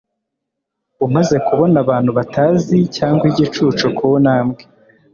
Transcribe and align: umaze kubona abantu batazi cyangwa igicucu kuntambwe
umaze 1.05 1.35
kubona 1.47 1.75
abantu 1.83 2.11
batazi 2.17 2.77
cyangwa 2.95 3.23
igicucu 3.31 3.85
kuntambwe 3.97 4.61